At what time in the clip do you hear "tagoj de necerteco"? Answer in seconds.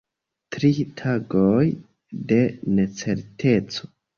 1.01-3.95